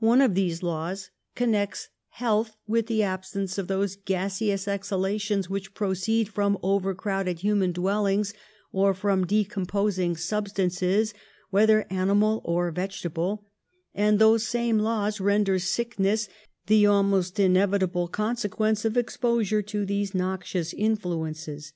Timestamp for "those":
3.68-3.96, 14.18-14.44